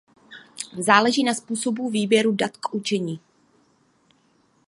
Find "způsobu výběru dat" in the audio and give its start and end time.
1.33-2.57